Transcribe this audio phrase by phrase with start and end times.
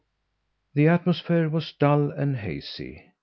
[0.73, 3.11] The atmosphere was dull and hazy.